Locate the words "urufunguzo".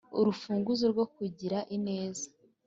0.19-0.85